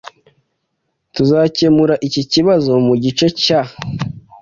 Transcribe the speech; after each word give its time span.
Tuzakemura 1.15 1.95
iki 2.07 2.21
kibazo 2.31 2.71
mugice 2.87 3.27
cya 3.43 3.61